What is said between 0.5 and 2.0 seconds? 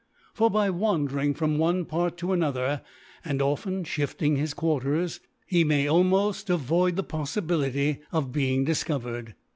wandering from one